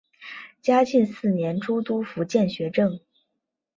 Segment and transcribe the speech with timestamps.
[0.63, 2.99] 嘉庆四年出督福建学政。